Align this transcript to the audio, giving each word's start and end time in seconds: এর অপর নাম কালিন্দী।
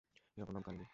এর 0.37 0.41
অপর 0.43 0.53
নাম 0.53 0.63
কালিন্দী। 0.63 0.85